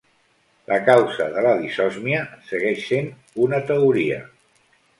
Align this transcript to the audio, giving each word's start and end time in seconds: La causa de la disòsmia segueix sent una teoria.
La 0.71 0.79
causa 0.87 1.27
de 1.35 1.43
la 1.47 1.51
disòsmia 1.59 2.23
segueix 2.49 2.83
sent 2.89 3.13
una 3.47 3.63
teoria. 3.71 4.21